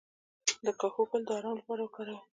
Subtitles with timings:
[0.65, 2.19] د کاهو ګل د ارام لپاره وکاروئ